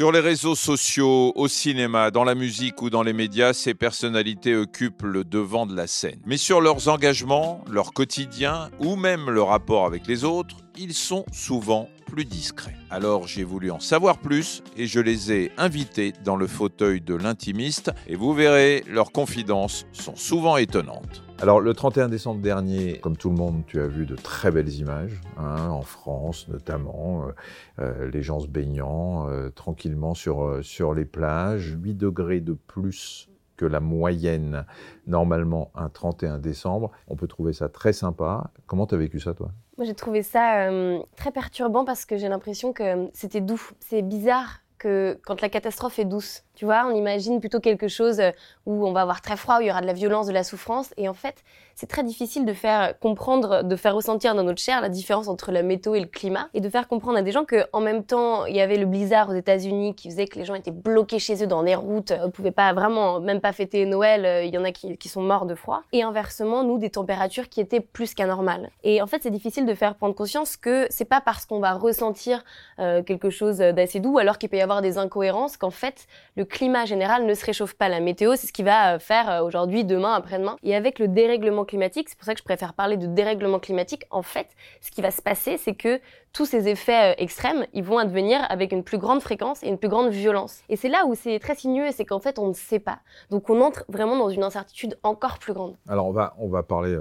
[0.00, 4.56] Sur les réseaux sociaux, au cinéma, dans la musique ou dans les médias, ces personnalités
[4.56, 6.22] occupent le devant de la scène.
[6.24, 11.24] Mais sur leurs engagements, leur quotidien ou même le rapport avec les autres, ils sont
[11.32, 12.76] souvent plus discrets.
[12.90, 17.14] Alors j'ai voulu en savoir plus et je les ai invités dans le fauteuil de
[17.14, 21.22] l'intimiste et vous verrez, leurs confidences sont souvent étonnantes.
[21.40, 24.74] Alors le 31 décembre dernier, comme tout le monde, tu as vu de très belles
[24.74, 27.32] images, hein, en France notamment, euh,
[27.78, 33.30] euh, les gens se baignant euh, tranquillement sur, sur les plages, 8 degrés de plus
[33.56, 34.64] que la moyenne,
[35.06, 36.90] normalement un 31 décembre.
[37.08, 38.50] On peut trouver ça très sympa.
[38.66, 39.52] Comment tu as vécu ça toi?
[39.80, 43.70] Moi, j'ai trouvé ça euh, très perturbant parce que j'ai l'impression que euh, c'était doux.
[43.78, 48.20] C'est bizarre que quand la catastrophe est douce, tu vois, on imagine plutôt quelque chose
[48.20, 48.32] euh,
[48.66, 50.44] où on va avoir très froid, où il y aura de la violence, de la
[50.44, 50.92] souffrance.
[50.98, 51.42] Et en fait,
[51.74, 55.50] c'est très difficile de faire comprendre, de faire ressentir dans notre chair la différence entre
[55.50, 56.50] la météo et le climat.
[56.52, 59.30] Et de faire comprendre à des gens qu'en même temps, il y avait le blizzard
[59.30, 62.26] aux États-Unis qui faisait que les gens étaient bloqués chez eux dans les routes, ne
[62.26, 65.46] pouvaient pas vraiment, même pas fêter Noël, euh, il y en a qui, sont morts
[65.46, 65.82] de froid.
[65.92, 68.68] Et inversement, nous, des températures qui étaient plus qu'anormales.
[68.84, 71.72] Et en fait, c'est difficile de faire prendre conscience que c'est pas parce qu'on va
[71.72, 72.44] ressentir
[72.78, 76.44] euh, quelque chose d'assez doux, alors qu'il peut y avoir des incohérences, qu'en fait, le
[76.50, 77.88] climat général ne se réchauffe pas.
[77.88, 80.56] La météo, c'est ce qui va euh, faire euh, aujourd'hui, demain, après-demain.
[80.62, 84.04] Et avec le dérèglement climatique, c'est pour ça que je préfère parler de dérèglement climatique,
[84.10, 84.48] en fait,
[84.82, 86.00] ce qui va se passer, c'est que
[86.32, 89.78] tous ces effets euh, extrêmes, ils vont advenir avec une plus grande fréquence et une
[89.78, 90.62] plus grande violence.
[90.68, 93.00] Et c'est là où c'est très sinueux, c'est qu'en fait, on ne sait pas.
[93.30, 95.76] Donc on entre vraiment dans une incertitude encore plus grande.
[95.88, 96.96] Alors on va, on va parler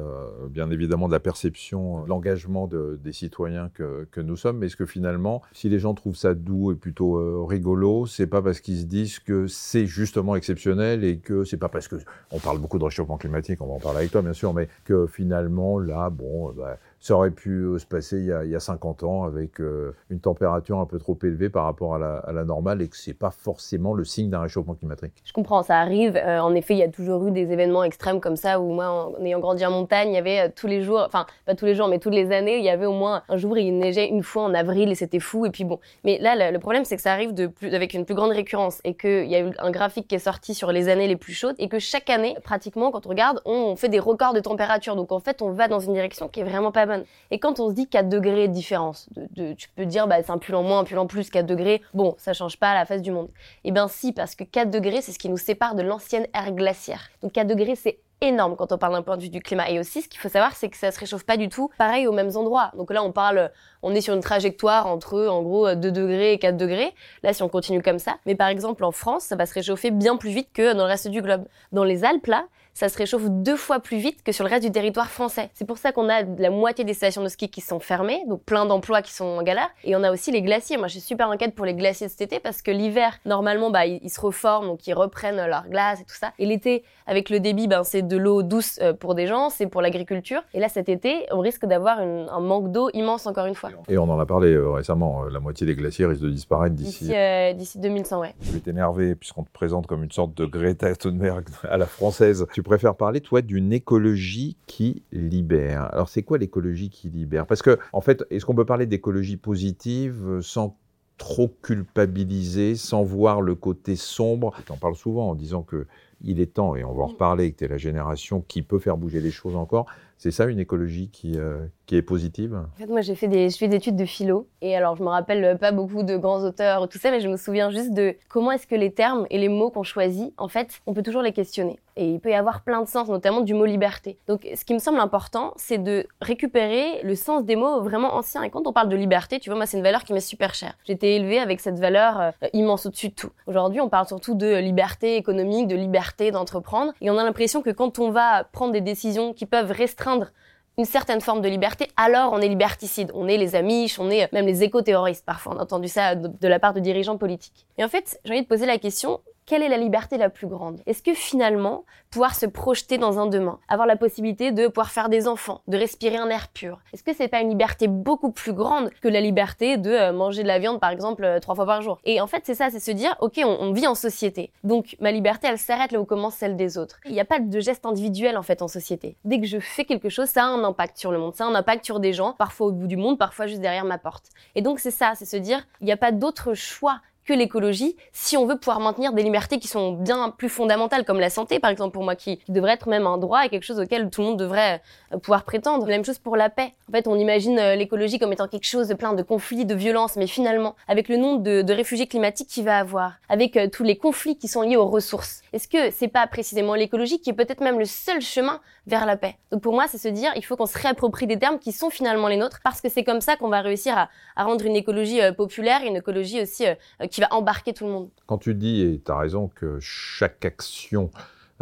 [0.49, 4.75] bien évidemment de la perception, de l'engagement des citoyens que, que, nous sommes, mais est-ce
[4.75, 8.79] que finalement, si les gens trouvent ça doux et plutôt rigolo, c'est pas parce qu'ils
[8.79, 11.97] se disent que c'est justement exceptionnel et que c'est pas parce que
[12.31, 14.69] on parle beaucoup de réchauffement climatique, on va en parler avec toi bien sûr, mais
[14.85, 18.51] que finalement là, bon, bah, ça aurait pu euh, se passer il y a, il
[18.51, 21.99] y a 50 ans avec euh, une température un peu trop élevée par rapport à
[21.99, 25.13] la, normale et que c'est pas forcément le signe d'un réchauffement climatique.
[25.25, 26.15] Je comprends, ça arrive.
[26.15, 29.13] Euh, en effet, il y a toujours eu des événements extrêmes comme ça où moi,
[29.19, 31.75] en ayant grandi en montagne, il y avait tous les jours, enfin pas tous les
[31.75, 34.23] jours, mais toutes les années, il y avait au moins un jour il neigeait une
[34.23, 35.45] fois en avril et c'était fou.
[35.45, 38.31] Et puis bon, mais là le, problème c'est que ça arrive avec une plus grande
[38.31, 41.15] récurrence et qu'il y a eu un graphique qui est sorti sur les années les
[41.17, 44.39] plus chaudes et que chaque année, pratiquement, quand on regarde, on fait des records de
[44.39, 44.95] température.
[44.95, 46.85] Donc en fait, on va dans une direction qui est vraiment pas
[47.31, 50.23] Et quand on on se dit 4 degrés de différence, de, tu peux dire bah,
[50.23, 52.73] c'est un pull en moins, un pull en plus, 4 degrés, bon, ça change pas
[52.73, 53.29] la face du monde.
[53.63, 56.51] Eh bien si, parce que 4 degrés, c'est ce qui nous sépare de l'ancienne ère
[56.51, 57.09] glaciaire.
[57.21, 59.69] Donc 4 degrés, c'est énorme quand on parle d'un point de vue du climat.
[59.69, 62.07] Et aussi, ce qu'il faut savoir, c'est que ça se réchauffe pas du tout pareil
[62.07, 62.71] aux mêmes endroits.
[62.75, 63.51] Donc là, on parle,
[63.81, 66.93] on est sur une trajectoire entre, en gros, 2 degrés et 4 degrés.
[67.23, 68.17] Là, si on continue comme ça.
[68.25, 70.89] Mais par exemple, en France, ça va se réchauffer bien plus vite que dans le
[70.89, 71.45] reste du globe.
[71.71, 72.45] Dans les Alpes, là,
[72.79, 75.49] ça se réchauffe deux fois plus vite que sur le reste du territoire français.
[75.53, 78.41] C'est pour ça qu'on a la moitié des stations de ski qui sont fermées, donc
[78.43, 79.69] plein d'emplois qui sont en galère.
[79.83, 80.77] Et on a aussi les glaciers.
[80.77, 83.69] Moi, je suis super inquiète pour les glaciers de cet été parce que l'hiver, normalement,
[83.69, 86.31] bah, ils, se reforment, donc ils reprennent leur glace et tout ça.
[86.39, 89.67] Et l'été, avec le débit, ben, c'est de l'eau douce euh, pour des gens, c'est
[89.67, 90.41] pour l'agriculture.
[90.53, 93.68] Et là, cet été, on risque d'avoir un manque d'eau immense encore une fois.
[93.87, 96.75] Et on en a parlé euh, récemment, euh, la moitié des glaciers risquent de disparaître
[96.75, 97.11] d'ici...
[97.55, 98.35] D'ici 2100, ouais.
[98.41, 102.45] Je vais t'énerver puisqu'on te présente comme une sorte de Greta Thunberg à la française.
[102.53, 105.89] Tu préfères parler, toi, d'une écologie qui libère.
[105.93, 107.45] Alors, c'est quoi l'écologie qui libère?
[107.45, 110.77] Parce que, en fait, est-ce qu'on peut parler d'écologie positive sans
[111.17, 114.53] trop culpabiliser, sans voir le côté sombre?
[114.65, 115.85] Tu en parles souvent en disant que
[116.21, 118.79] il est temps, et on va en reparler, que tu es la génération qui peut
[118.79, 119.85] faire bouger les choses encore.
[120.17, 123.57] C'est ça une écologie qui, euh, est positive En fait, moi, j'ai fait des, je
[123.57, 124.47] fais des études de philo.
[124.61, 127.37] Et alors, je me rappelle pas beaucoup de grands auteurs, tout ça, mais je me
[127.37, 130.81] souviens juste de comment est-ce que les termes et les mots qu'on choisit, en fait,
[130.85, 131.79] on peut toujours les questionner.
[131.95, 134.17] Et il peut y avoir plein de sens, notamment du mot liberté.
[134.27, 138.43] Donc, ce qui me semble important, c'est de récupérer le sens des mots vraiment anciens.
[138.43, 140.53] Et quand on parle de liberté, tu vois, moi, c'est une valeur qui m'est super
[140.53, 140.75] chère.
[140.87, 143.31] Été élevée avec cette valeur euh, immense au-dessus de tout.
[143.47, 146.93] Aujourd'hui, on parle surtout de liberté économique, de liberté d'entreprendre.
[147.01, 150.31] Et on a l'impression que quand on va prendre des décisions qui peuvent restreindre
[150.79, 153.11] une certaine forme de liberté, alors on est liberticide.
[153.13, 155.53] On est les Amish, on est même les éco-terroristes parfois.
[155.53, 157.67] On a entendu ça de la part de dirigeants politiques.
[157.77, 160.45] Et en fait, j'ai envie de poser la question, quelle est la liberté la plus
[160.45, 160.79] grande?
[160.85, 165.09] Est-ce que finalement, pouvoir se projeter dans un demain, avoir la possibilité de pouvoir faire
[165.09, 168.53] des enfants, de respirer un air pur, est-ce que c'est pas une liberté beaucoup plus
[168.53, 171.65] grande que la liberté de euh, manger de la viande, par exemple, euh, trois fois
[171.65, 171.97] par jour?
[172.03, 175.11] Et en fait, c'est ça, c'est se dire, ok, on, vit en société, donc ma
[175.11, 176.99] liberté, elle s'arrête là où commence celle des autres.
[177.05, 179.17] Il n'y a pas de geste individuel en fait en société.
[179.25, 181.47] Dès que je fais quelque chose, ça a un impact sur le monde, ça a
[181.47, 184.25] un impact sur des gens, parfois au bout du monde, parfois juste derrière ma porte.
[184.53, 187.95] Et donc c'est ça, c'est se dire, il n'y a pas d'autre choix que l'écologie
[188.11, 191.59] si on veut pouvoir maintenir des libertés qui sont bien plus fondamentales, comme la santé,
[191.59, 194.21] par exemple, pour moi, qui, devrait être même un droit et quelque chose auquel tout
[194.21, 194.81] le monde devrait
[195.13, 195.85] euh, pouvoir prétendre.
[195.85, 196.73] La même chose pour la paix.
[196.89, 200.15] En fait, on imagine euh, l'écologie comme étant quelque chose plein de conflits, de violences,
[200.15, 203.95] mais finalement, avec le nombre de, réfugiés climatiques qu'il va avoir, avec euh, tous les
[203.95, 207.61] conflits qui sont liés aux ressources, est-ce que c'est pas précisément l'écologie qui est peut-être
[207.61, 209.35] même le seul chemin vers la paix?
[209.51, 211.89] Donc pour moi, c'est se dire, il faut qu'on se réapproprie des termes qui sont
[211.89, 215.19] finalement les nôtres, parce que c'est comme ça qu'on va réussir à, rendre une écologie
[215.37, 216.65] populaire, une écologie aussi
[217.11, 218.09] qui va embarquer tout le monde.
[218.25, 221.11] Quand tu dis, et tu as raison, que chaque action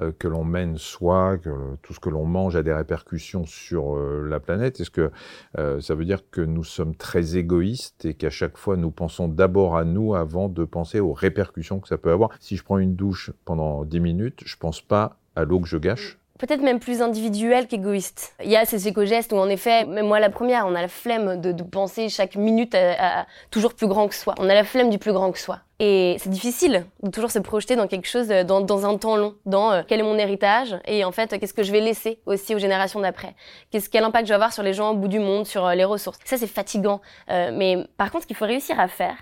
[0.02, 3.96] euh, que l'on mène soit, que tout ce que l'on mange a des répercussions sur
[3.96, 5.12] euh, la planète Est-ce que
[5.58, 9.28] euh, ça veut dire que nous sommes très égoïstes et qu'à chaque fois nous pensons
[9.28, 12.30] d'abord à nous avant de penser aux répercussions que ça peut avoir?
[12.40, 15.78] Si je prends une douche pendant 10 minutes, je pense pas à l'eau que je
[15.78, 18.34] gâche peut-être même plus individuel qu'égoïste.
[18.44, 20.88] Il y a ces éco-gestes où en effet, même moi la première, on a la
[20.88, 24.36] flemme de, penser chaque minute à, toujours plus grand que soi.
[24.38, 25.60] On a la flemme du plus grand que soi.
[25.80, 29.16] Et c'est difficile de toujours se projeter dans quelque chose, euh, dans, dans un temps
[29.16, 32.20] long, dans euh, quel est mon héritage et en fait qu'est-ce que je vais laisser
[32.26, 33.36] aussi aux générations d'après?
[33.70, 35.76] Qu'est-ce quel impact je vais avoir sur les gens au bout du monde, sur euh,
[35.76, 36.18] les ressources?
[36.26, 37.00] Ça c'est fatigant.
[37.28, 39.18] mais par contre, ce qu'il faut réussir à faire,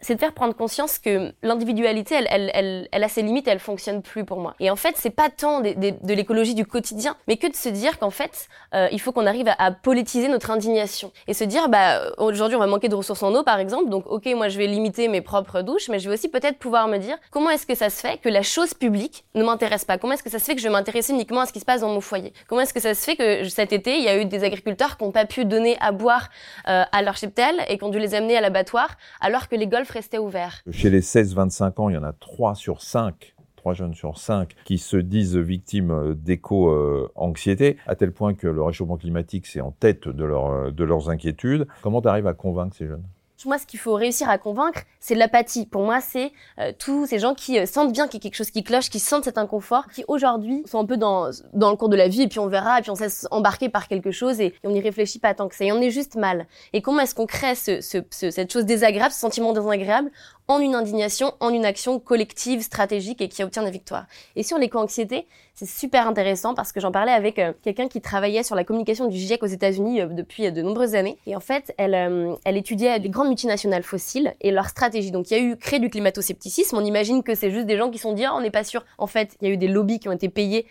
[0.00, 4.02] c'est de faire prendre conscience que l'individualité, elle, elle, elle, a ses limites, elle fonctionne
[4.02, 4.54] plus pour moi.
[4.58, 7.98] Et en fait, c'est pas tant de, l'écologie du quotidien, mais que de se dire
[7.98, 11.12] qu'en fait, il faut qu'on arrive à, politiser notre indignation.
[11.26, 14.06] Et se dire, bah aujourd'hui on va manquer de ressources en eau par exemple, donc
[14.06, 16.98] ok, moi je vais limiter mes propres douche, mais je vais aussi peut-être pouvoir me
[16.98, 19.98] dire comment est-ce que ça se fait que la chose publique ne m'intéresse pas?
[19.98, 21.64] Comment est-ce que ça se fait que je vais m'intéresser uniquement à ce qui se
[21.64, 22.32] passe dans mon foyer?
[22.48, 24.96] Comment est-ce que ça se fait que cet été, il y a eu des agriculteurs
[24.96, 26.28] qui n'ont pas pu donner à boire
[26.68, 29.66] euh, à leur cheptel et qui ont dû les amener à l'abattoir alors que les
[29.66, 33.74] golfs restaient ouverts Chez les 16-25 ans, il y en a 3 sur 5 3
[33.74, 38.96] jeunes sur 5 qui se disent victimes euh, d'éco-anxiété, à tel point que le réchauffement
[38.96, 41.68] climatique, c'est en tête de, leur, de leurs inquiétudes.
[41.80, 43.04] Comment tu arrives à convaincre ces jeunes?
[43.46, 45.66] Moi, ce qu'il faut réussir à convaincre, c'est l'apathie.
[45.66, 48.36] Pour moi, c'est euh, tous ces gens qui euh, sentent bien qu'il y a quelque
[48.36, 51.76] chose qui cloche, qui sentent cet inconfort, qui aujourd'hui sont un peu dans, dans le
[51.76, 53.88] cours de la vie, et puis on verra, et puis on se laisse embarquer par
[53.88, 55.64] quelque chose, et, on n'y réfléchit pas tant que ça.
[55.64, 56.46] Et on est juste mal.
[56.72, 60.10] Et comment est-ce qu'on crée ce, ce, cette chose désagréable, ce sentiment désagréable,
[60.48, 64.06] en une indignation, en une action collective, stratégique et qui obtient des victoires.
[64.36, 68.42] Et sur l'éco-anxiété, c'est super intéressant parce que j'en parlais avec euh, quelqu'un qui travaillait
[68.42, 71.18] sur la communication du GIEC aux États-Unis depuis de nombreuses années.
[71.26, 75.10] Et en fait, elle, elle étudiait les grandes multinationales fossiles et leur stratégie.
[75.10, 76.76] Donc il y a eu créé du climato-scepticisme.
[76.76, 78.84] On imagine que c'est juste des gens qui sont dit ah, on n'est pas sûr.
[78.98, 80.66] En fait, il y a eu des lobbies qui ont été payés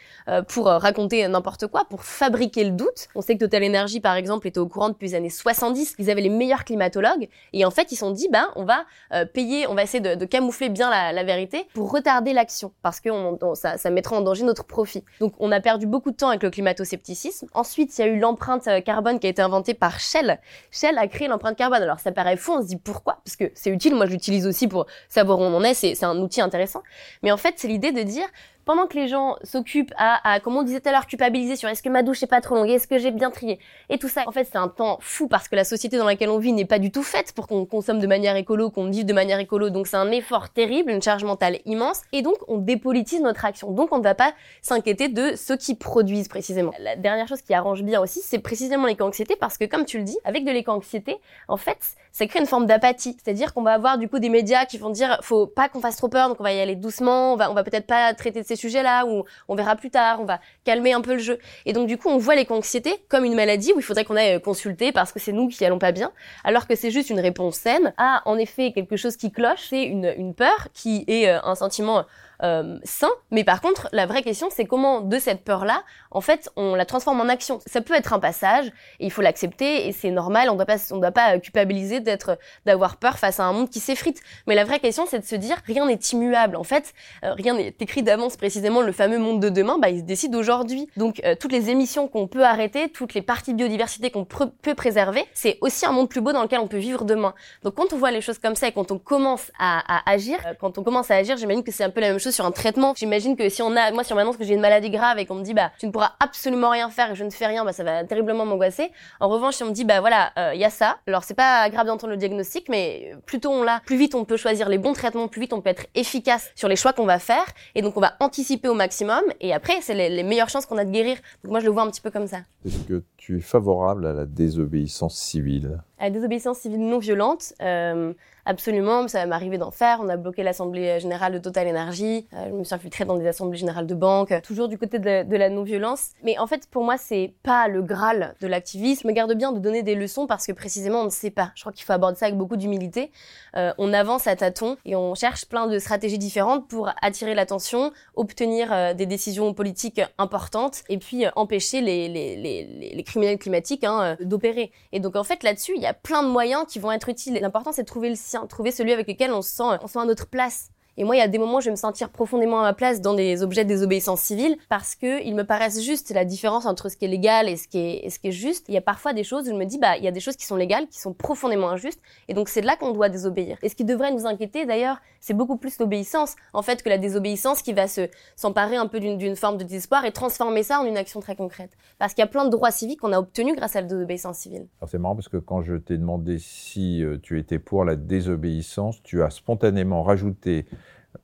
[0.47, 3.07] pour raconter n'importe quoi, pour fabriquer le doute.
[3.15, 5.95] On sait que Total Energy, par exemple, était au courant depuis les années 70.
[5.99, 8.85] Ils avaient les meilleurs climatologues et en fait, ils se sont dit ben on va
[9.33, 13.09] payer on va essayer de, camoufler bien la, vérité pour retarder l'action parce que
[13.55, 15.03] ça, ça mettra en danger notre profit.
[15.19, 17.47] Donc on a perdu beaucoup de temps avec le climato-scepticisme.
[17.53, 20.39] Ensuite, il y a eu l'empreinte euh, carbone qui a été inventée par Shell.
[20.71, 21.81] Shell a créé l'empreinte carbone.
[21.81, 24.47] Alors ça paraît fou, on se dit pourquoi Parce que c'est utile, moi je l'utilise
[24.47, 26.83] aussi pour savoir où on en est, c'est un outil intéressant.
[27.23, 28.27] Mais en fait, c'est l'idée de dire
[28.65, 31.83] pendant que les gens s'occupent à, comme on disait tout à l'heure, culpabiliser sur est-ce
[31.83, 33.59] que ma douche est pas trop longue, est-ce que j'ai bien trié,
[33.89, 34.23] et tout ça.
[34.27, 36.65] En fait, c'est un temps fou parce que la société dans laquelle on vit n'est
[36.65, 39.69] pas du tout faite pour qu'on consomme de manière écolo, qu'on vive de manière écolo.
[39.69, 43.71] Donc c'est un effort terrible, une charge mentale immense, et donc on dépolitise notre action.
[43.71, 46.71] Donc on ne va pas s'inquiéter de ceux qui produisent précisément.
[46.79, 50.03] La dernière chose qui arrange bien aussi, c'est précisément l'éco-anxiété parce que comme tu le
[50.03, 51.17] dis, avec de l'éco-anxiété,
[51.47, 51.77] en fait,
[52.11, 53.17] ça crée une forme d'apathie.
[53.23, 55.95] C'est-à-dire qu'on va avoir du coup des médias qui vont dire faut pas qu'on fasse
[55.95, 58.41] trop peur, donc on va y aller doucement, on va, on va peut-être pas traiter
[58.41, 61.39] de ces sujets-là, ou on verra plus tard, on va calmer un peu le jeu.
[61.65, 64.41] Et donc du coup, on voit l'éco-anxiété comme une maladie où il faudrait qu'on aille
[64.41, 66.11] consulter parce que c'est nous qui allons pas bien,
[66.43, 69.83] alors que c'est juste une réponse saine à en effet quelque chose qui cloche, c'est
[69.83, 72.05] une, une peur qui est euh, un sentiment
[72.43, 73.09] euh, sain.
[73.29, 76.85] Mais par contre, la vraie question, c'est comment de cette peur-là, en fait, on la
[76.85, 77.59] transforme en action.
[77.65, 78.67] Ça peut être un passage,
[78.99, 80.49] et il faut l'accepter, et c'est normal.
[80.49, 83.79] On doit pas, on doit pas culpabiliser d'être, d'avoir peur face à un monde qui
[83.79, 84.21] s'effrite.
[84.47, 86.55] Mais la vraie question, c'est de se dire, rien n'est immuable.
[86.55, 86.93] En fait,
[87.23, 88.37] euh, rien n'est écrit d'avance.
[88.37, 90.87] Précisément, le fameux monde de demain, bah, il se décide aujourd'hui.
[90.97, 94.75] Donc, euh, toutes les émissions qu'on peut arrêter, toutes les parties de biodiversité qu'on peut
[94.75, 97.33] préserver, c'est aussi un monde plus beau dans lequel on peut vivre demain.
[97.63, 100.77] Donc, quand on voit les choses comme ça et quand on commence à agir, quand
[100.77, 102.93] on commence à agir, j'imagine que c'est un peu la même chose sur un traitement.
[102.95, 105.25] J'imagine que si on a, moi, si on m'annonce que j'ai une maladie grave et
[105.25, 107.65] qu'on me dit, bah, tu ne pourras absolument rien faire et je ne fais rien,
[107.65, 108.91] bah, ça va terriblement m'angoisser.
[109.19, 110.97] En revanche, si on me dit, bah, voilà, il euh, y a ça.
[111.07, 114.25] Alors, c'est pas grave d'entendre le diagnostic, mais plus tôt on l'a, plus vite on
[114.25, 117.05] peut choisir les bons traitements, plus vite on peut être efficace sur les choix qu'on
[117.05, 117.45] va faire.
[117.75, 119.21] Et donc, on va anticiper au maximum.
[119.39, 121.17] Et après, c'est les, les meilleures chances qu'on a de guérir.
[121.43, 122.39] Donc, moi, je le vois un petit peu comme ça.
[122.65, 125.79] Est-ce que tu es favorable à la désobéissance civile?
[126.01, 128.11] À la désobéissance civile non violente, euh,
[128.45, 129.99] Absolument, ça m'est arrivé d'en faire.
[130.01, 132.27] On a bloqué l'Assemblée générale de Total Energy.
[132.33, 135.35] Euh, je me suis infiltrée dans des assemblées générales de banques, toujours du côté de,
[135.35, 136.09] la non-violence.
[136.23, 139.07] Mais en fait, pour moi, c'est pas le graal de l'activisme.
[139.07, 141.51] Me garde bien de donner des leçons parce que précisément, on ne sait pas.
[141.55, 143.11] Je crois qu'il faut aborder ça avec beaucoup d'humilité.
[143.55, 147.91] Euh, on avance à tâtons et on cherche plein de stratégies différentes pour attirer l'attention,
[148.15, 154.71] obtenir euh, des décisions politiques importantes et puis empêcher les, criminels climatiques hein, d'opérer.
[154.91, 157.37] Et donc, en fait, là-dessus, il y a plein de moyens qui vont être utiles.
[157.41, 159.99] L'important, c'est de trouver le trouver celui avec lequel on se sent, on se sent
[159.99, 160.69] à notre place.
[160.97, 162.73] Et moi, il y a des moments où je vais me sentir profondément à ma
[162.73, 166.11] place dans des objets de désobéissance civile parce que ils me paraissent justes.
[166.11, 168.65] La différence entre ce qui est légal et ce qui est, juste.
[168.67, 170.19] Il y a parfois des choses où je me dis, bah, il y a des
[170.19, 172.01] choses qui sont légales, qui sont profondément injustes.
[172.27, 173.57] Et donc, c'est là qu'on doit désobéir.
[173.63, 176.97] Et ce qui devrait nous inquiéter, d'ailleurs, c'est beaucoup plus l'obéissance, en fait, que la
[176.97, 180.85] désobéissance qui va se, s'emparer un peu d'une, forme de désespoir et transformer ça en
[180.85, 181.71] une action très concrète.
[181.99, 184.37] Parce qu'il y a plein de droits civiques qu'on a obtenus grâce à la désobéissance
[184.39, 184.67] civile.
[184.79, 187.95] Alors, c'est marrant parce que quand je t'ai demandé si euh, tu étais pour la
[187.95, 190.65] désobéissance, tu as spontanément rajouté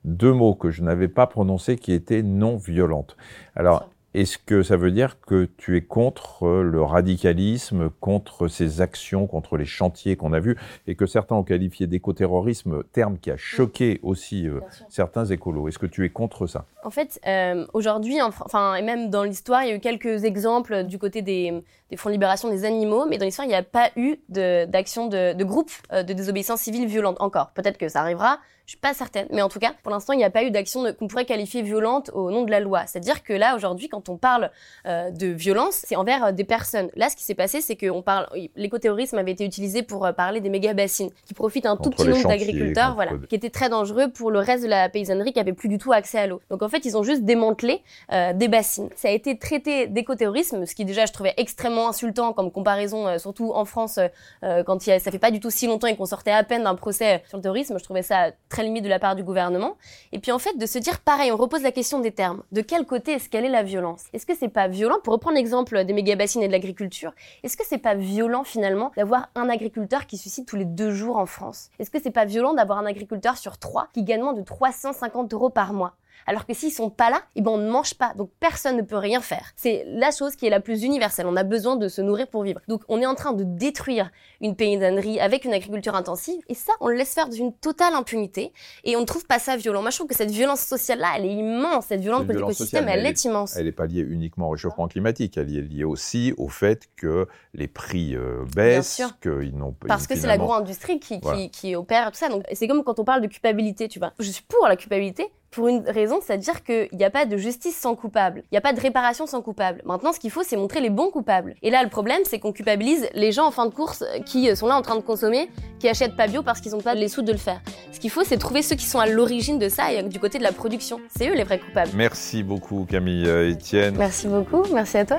[0.05, 3.17] deux mots que je n'avais pas prononcés qui étaient non violentes.
[3.55, 9.27] Alors, est-ce que ça veut dire que tu es contre le radicalisme, contre ces actions,
[9.27, 13.37] contre les chantiers qu'on a vus, et que certains ont qualifié d'écoterrorisme, terme qui a
[13.37, 15.67] choqué aussi euh, certains écolos.
[15.67, 16.65] Est-ce que tu es contre ça?
[16.83, 20.85] En fait, euh, aujourd'hui, enfin, et même dans l'histoire, il y a eu quelques exemples
[20.85, 23.61] du côté des, des Fonds de libération des animaux, mais dans l'histoire, il n'y a
[23.61, 27.51] pas eu d'action de, de, groupe euh, de désobéissance civile violente encore.
[27.51, 30.17] Peut-être que ça arrivera, je suis pas certaine, mais en tout cas, pour l'instant, il
[30.17, 32.85] n'y a pas eu d'action qu'on pourrait qualifier violente au nom de la loi.
[32.85, 34.51] C'est-à-dire que là, aujourd'hui, quand on parle
[34.85, 36.89] euh, de violence, c'est envers euh, des personnes.
[36.97, 40.11] Là, ce qui s'est passé, c'est que on parle, l'écoterrorisme avait été utilisé pour euh,
[40.11, 43.69] parler des méga bassines, qui profitent un tout petit nombre d'agriculteurs, voilà, qui étaient très
[43.69, 46.41] dangereux pour le reste de la paysannerie qui avait plus du tout accès à l'eau.
[46.49, 47.81] Donc en fait, ils ont juste démantelé
[48.11, 48.89] des bassines.
[48.95, 53.53] Ça a été traité d'écoterrorisme, ce qui déjà je trouvais extrêmement insultant comme comparaison, surtout
[53.53, 53.99] en France,
[54.41, 56.63] quand il a, ça fait pas du tout si longtemps et qu'on sortait à peine
[56.63, 57.77] d'un procès sur le terrorisme.
[57.79, 59.77] Je trouvais ça très limite de la part du gouvernement.
[60.11, 62.43] Et puis en fait, de se dire pareil, on repose la question des termes.
[62.51, 64.05] De quel côté est-ce qu'elle est la violence?
[64.13, 67.63] Est-ce que c'est pas violent, pour reprendre l'exemple des méga-bassines et de l'agriculture, est-ce que
[67.65, 71.69] c'est pas violent finalement d'avoir un agriculteur qui suscite tous les deux jours en France?
[71.79, 75.33] Est-ce que c'est pas violent d'avoir un agriculteur sur trois qui gagne moins de 350
[75.33, 75.95] euros par mois?
[76.27, 78.13] Alors que s'ils sont pas là, eh ben on ne mange pas.
[78.15, 79.53] Donc personne ne peut rien faire.
[79.55, 81.25] C'est la chose qui est la plus universelle.
[81.25, 82.59] On a besoin de se nourrir pour vivre.
[82.67, 86.73] Donc on est en train de détruire une paysannerie avec une agriculture intensive et ça
[86.81, 88.51] on le laisse faire d'une totale impunité
[88.83, 89.81] et on ne trouve pas ça violent.
[89.81, 91.85] Moi je trouve que cette violence sociale là, elle est immense.
[91.87, 93.55] Cette violence de l'écosystème, elle, est, immense.
[93.55, 95.37] Elle n'est pas liée uniquement au réchauffement climatique.
[95.37, 99.87] Elle est liée aussi au fait que les prix euh, baissent, qu'ils n'ont pas.
[99.87, 102.29] Parce que c'est l'agro-industrie qui, qui, qui opère tout ça.
[102.29, 104.13] Donc c'est comme quand on parle de culpabilité, tu vois.
[104.19, 107.75] Je suis pour la culpabilité, pour une raison, c'est-à-dire qu'il n'y a pas de justice
[107.75, 108.43] sans coupable.
[108.43, 109.81] Il n'y a pas de réparation sans coupable.
[109.85, 111.55] Maintenant, ce qu'il faut, c'est montrer les bons coupables.
[111.63, 114.67] Et là, le problème, c'est qu'on culpabilise les gens en fin de course qui sont
[114.67, 115.49] là en train de consommer,
[115.79, 117.59] qui achètent pas bio parce qu'ils n'ont pas les sous de le faire.
[117.91, 120.37] Ce qu'il faut, c'est trouver ceux qui sont à l'origine de ça et du côté
[120.37, 120.99] de la production.
[121.09, 121.89] C'est eux les vrais coupables.
[121.95, 123.95] Merci beaucoup, Camille euh, Etienne.
[123.97, 124.61] Merci beaucoup.
[124.71, 125.17] Merci à toi.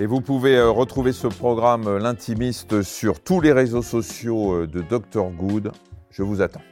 [0.00, 4.80] Et vous pouvez euh, retrouver ce programme euh, L'intimiste sur tous les réseaux sociaux de
[4.80, 5.70] Dr Good.
[6.08, 6.62] Je vous attends.